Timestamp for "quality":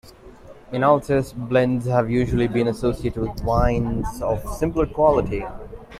4.87-5.45